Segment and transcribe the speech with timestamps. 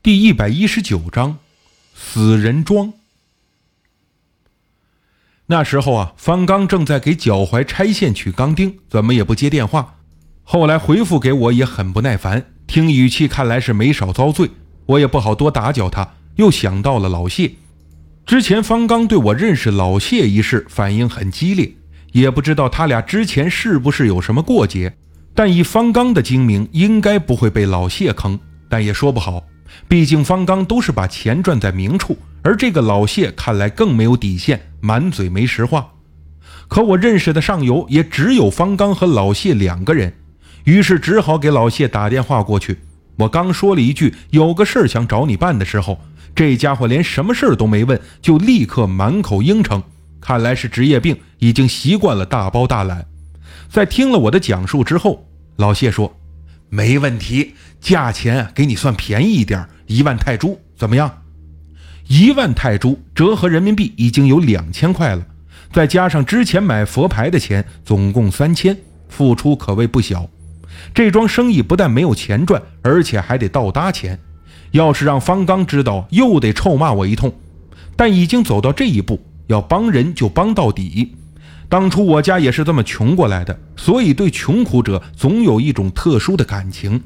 [0.00, 1.38] 第一百一十九章，
[1.92, 2.92] 死人庄。
[5.46, 9.96] 那时候啊，方刚正在给脚踝拆线取钢钉，怎么也不接电话。
[10.44, 14.48] 后来回复给我也很不耐烦，听语气看来是没少遭罪。
[14.86, 17.50] 我也不好多打搅他，又想到了老谢。
[18.24, 21.74] 之前方刚对我认识老谢一事反应很激烈，
[22.12, 24.96] 也不知道他俩之前是不是有什么过节。
[25.34, 28.38] 但以方刚的精明，应该不会被老谢坑，
[28.70, 29.42] 但也说不好。
[29.86, 35.92] 毕竟方刚都是把钱赚在明处，而这个老谢看来更没有底线，满嘴没实话。
[36.68, 40.12] 可我认识的上游也只有方刚和老谢两个人，
[40.64, 42.78] 于是只好给老谢打电话过去。
[43.16, 45.98] 我刚说了一句“有个事儿想找你办”的时候，
[46.34, 49.82] 这家伙连什么事儿都没问，就立刻满口应承。
[50.20, 53.06] 看来是职业病，已经习惯了大包大揽。
[53.68, 56.14] 在听了我的讲述之后，老谢说
[56.68, 61.22] ：“没问题。”价钱给你算便宜一点，一万泰铢怎么样？
[62.08, 65.24] 一万泰铢折合人民币已经有两千块了，
[65.72, 68.76] 再加上之前买佛牌的钱，总共三千，
[69.08, 70.28] 付出可谓不小。
[70.92, 74.18] 这桩生意不但没有钱赚，而且还得倒搭钱。
[74.72, 77.32] 要是让方刚知道，又得臭骂我一通。
[77.96, 81.14] 但已经走到这一步，要帮人就帮到底。
[81.68, 87.02] 当初我家也是这么穷过来的，所以对穷苦者总有一种特殊的感情。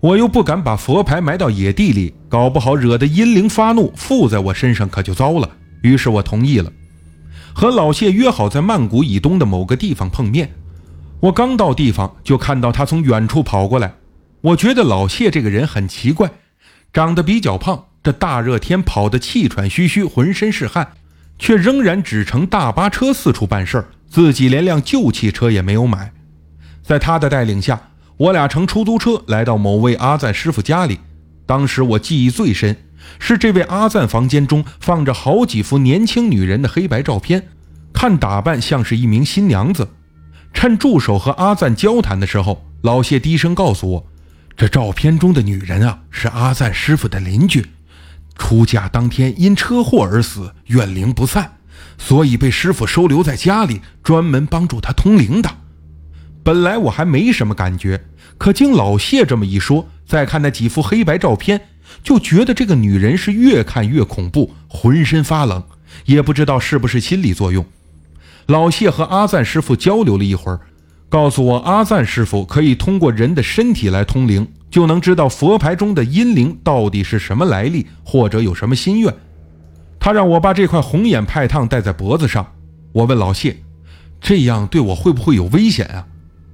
[0.00, 5.50] 我又不敢把佛牌埋到野地里，搞不好惹得阴灵发怒，附在我身上可就糟了。
[5.82, 6.72] 于是我同意了，
[7.52, 10.52] 和老谢约好在曼谷以东的某个地方碰面。
[11.20, 13.94] 我刚到地方，就看到他从远处跑过来。
[14.40, 16.30] 我觉得老谢这个人很奇怪，
[16.92, 20.92] 长得比较胖，这大热天跑得气喘吁吁，浑身是汗，
[21.40, 26.12] 却仍然只乘大巴车四处办事儿，自己连辆旧汽车也没有买。
[26.82, 27.80] 在他的带领下。
[28.18, 30.98] 我俩乘出租车来到某位阿赞师傅家里，
[31.46, 32.76] 当时我记忆最深
[33.20, 37.46] 是这位阿赞房间中放着好几幅年轻女人的黑白照片，
[37.92, 39.90] 看打扮像是一名新娘子。
[40.52, 44.06] 趁助手和阿赞交谈的时候，老谢低声告诉我，
[44.56, 47.64] 这照片中的女人啊是阿赞师傅的邻居，
[48.36, 51.57] 出嫁当天因车祸而死，怨灵不散，
[51.98, 55.50] 所以被师傅收留在家里，专门帮助他通灵的。
[56.42, 58.00] 本来我还没什么感觉，
[58.38, 61.60] 可经老谢这么一说，再看那几幅黑白照片，
[62.02, 65.62] 就觉得这个女人是越看越恐怖，浑身发冷，
[66.06, 67.66] 也不知道是不是心理作用。
[68.46, 70.60] 老谢和阿赞师傅交流了一会儿，
[71.10, 79.12] 告诉我阿赞师傅可以通过人的身体来通灵，就能知道佛牌中的阴灵到底是什么来历，或者有什么心愿。
[80.08, 82.54] 他让我把这块红眼派烫戴在脖子上。
[82.92, 83.58] 我问老谢，
[84.22, 86.06] 这样对我会不会有危险啊？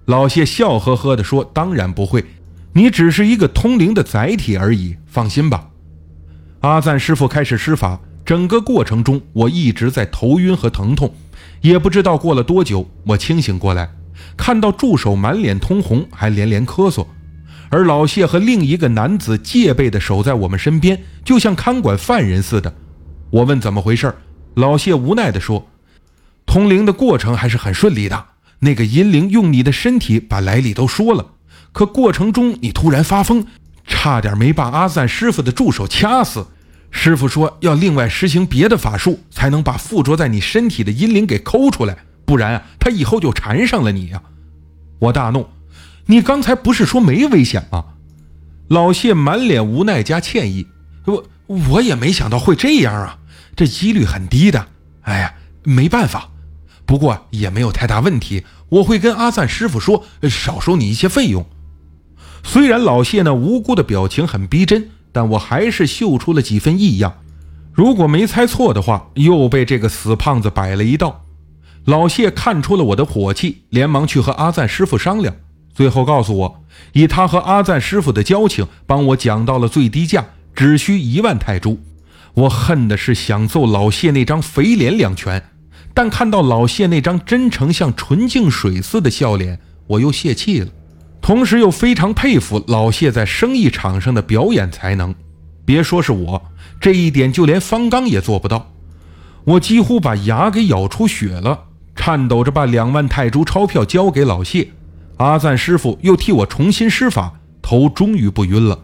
[0.06, 2.24] 老谢笑呵呵地说：“当然不会，
[2.72, 5.68] 你只是一个通灵的载体而已，放心吧。”
[6.62, 11.14] 阿赞师傅开始施法，整个过程中我一直在头晕和疼痛，
[11.60, 13.88] 也不知道过了多久，我清醒过来，
[14.36, 17.06] 看到助手满脸通红，还连连咳嗽，
[17.70, 22.74] 而老谢和另一个男子戒备地守在我们身边，就像看管犯人似的。
[23.34, 24.14] 我问怎么回事，
[24.54, 25.66] 老谢无奈地说
[26.46, 28.26] ：“通灵的过程还是很顺利的。”
[28.60, 31.32] 那个阴灵用你的身体把来历都说了，
[31.72, 33.44] 可过程中你突然发疯，
[33.88, 36.46] 差点没把阿赞师傅的助手掐死。
[36.92, 44.22] 师傅说要另外实行别的法术，才能把附着在你身体的阴灵给抠出来，不然啊，他以后就缠上了你呀！
[45.00, 45.48] 我大怒，
[46.06, 47.84] 你刚才不是说没危险吗？
[48.68, 50.68] 老谢满脸无奈加歉意，
[51.06, 53.18] 我我也没想到会这样啊，
[53.56, 54.66] 这几率很低的。
[55.02, 56.30] 哎呀，没办法。
[56.86, 61.46] 不过也没有太大问题，我会跟阿赞师傅说，少收你一些费用。
[62.42, 67.14] 虽然老谢那无辜的表情很逼真，但我还是嗅出了几分异样。
[67.72, 71.24] 如果没猜错的话，又被这个死胖子摆了一道。
[71.86, 75.34] 老谢看出了我的火气，连忙去和阿赞师傅商量，
[75.74, 81.78] 最后告诉我，以他和阿赞师傅的交情，帮我讲到了最低价，只需一万泰铢。
[82.34, 85.42] 我恨的是想揍老谢那张肥脸两拳。
[85.96, 90.68] 但看到老谢那张真诚像纯净水似的笑脸，我又泄气了，
[91.20, 95.14] 同时又非常佩服老谢在生意场上的表演才能。
[95.64, 96.42] 别说是我，
[96.80, 98.72] 这一点就连方刚也做不到。
[99.44, 104.70] 我几乎把牙给咬出血了，颤抖着把两万泰铢钞票交给老谢。
[105.18, 108.80] 阿赞师傅又替我重新施法，头终于不晕了。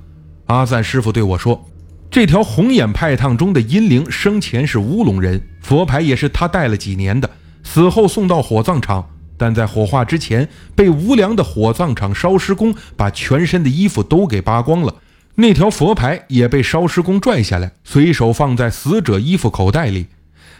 [0.46, 1.69] 阿赞师傅对我说。
[2.10, 7.30] 这条红眼派烫中的阴灵生前是乌龙人，佛牌也是他带了几年的，
[7.62, 14.96] 死后送到火葬场，但在火化之前被无良的火葬场烧尸工把全身的衣服都给扒光了，
[15.36, 20.08] 那条佛牌也被烧尸工拽下来，随手放在死者衣服口袋里。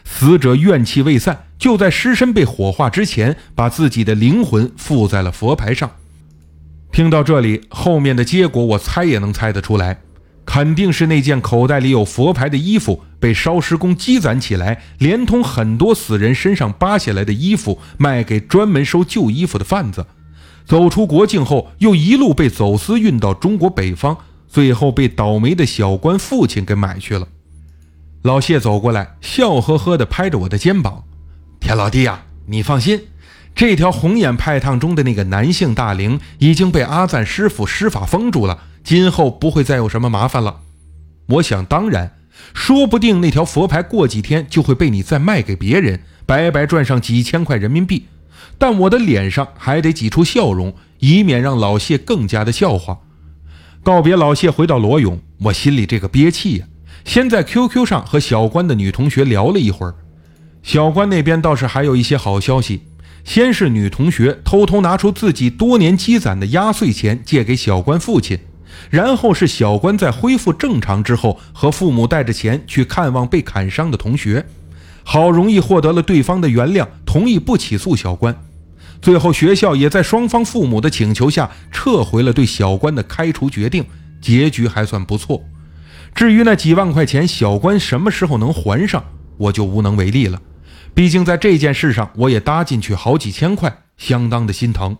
[0.05, 5.91] 死者怨气未散，就在尸身被火化之前，把自己的灵魂附在了佛牌上。
[6.93, 9.99] 听到这里，后面的结果我猜也能猜得出来，
[10.53, 20.05] 肯定是那件口袋里有佛牌的衣服被烧尸工积攒起来，连同很多死人身上扒下来的衣服，卖给专门收旧衣服的贩子。
[20.65, 24.17] 走出国境后，又一路被走私运到中国北方，
[24.49, 27.25] 最后被倒霉的小官父亲给买去了。
[28.23, 31.05] 老谢走过来，笑呵呵地拍着我的肩膀
[31.61, 32.99] ：“田老弟呀，你放心，
[33.53, 40.61] 这条红眼派烫中的那个男性大灵已经被阿赞师傅施法封住了，今后不会再有什么麻烦了。
[41.27, 42.13] 我想当然，
[42.53, 48.07] 说不定那条佛牌过几天就会被你再卖给别人，白白赚上几千块人民币。
[48.57, 52.99] 但我的脸上还得挤出笑容，以免让老谢更加的笑话。
[53.83, 56.65] 告别老谢，回到罗勇，我心里这个憋气呀。”
[57.03, 59.95] 先在 QQ 上和小关的女同学聊了一会儿，
[60.61, 62.83] 小关那边倒是还有一些好消息。
[63.23, 68.39] 先是女同学偷偷拿出自己多年积攒的压岁钱借给小关父亲，
[68.89, 74.45] 然后是小关在恢复正常之后和父母带着钱去看望被砍伤的同学，
[75.03, 78.35] 好容易获得了对方的原谅，同意不起诉小关。
[79.01, 83.85] 最后学校也在双方父母的请求下撤回了对小关的开除决定，
[84.21, 85.43] 结局还算不错。
[86.13, 89.03] 至于那几万块钱，小关什么时候能还上，
[89.37, 90.41] 我就无能为力了。
[90.93, 94.97] 毕竟在这件事上，我也搭进去好几千块，相当的心疼。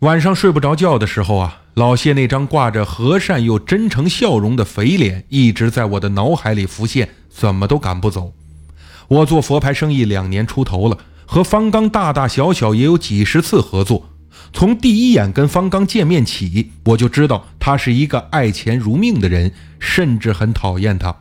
[0.00, 8.32] 晚上睡不着觉的时候啊，老谢那张挂着和善又真诚笑容的肥脸一直在我的脑海里浮现，怎么都赶不走。
[9.08, 14.06] 我做佛牌生意两年出头了，和方刚大大小小也有几十次合作。
[14.52, 21.14] 从第一眼跟方刚见面起，我就知道他是一个爱钱如命的人，甚至很讨厌他。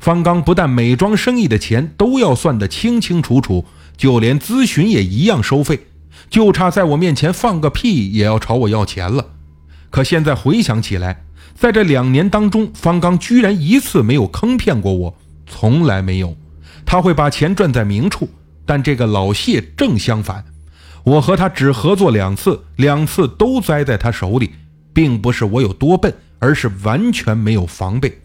[0.00, 3.64] 方刚不但美妆生意的钱都要算得清清楚楚，
[3.96, 5.86] 就连咨询也一样收费，
[6.28, 9.26] 就差在我面前放个屁也要朝我要钱了。
[9.90, 15.16] 可现在回想起来，在这两年当中，方刚居然一次没有坑骗过我，
[15.46, 16.36] 从来没有。
[16.84, 18.28] 他会把钱赚在明处，
[18.66, 20.44] 但这个老谢正相反。
[21.04, 24.50] 我和他只合作两次，两次都栽在他手里，
[24.92, 28.20] 并不是我有多笨，而是完全没有防备。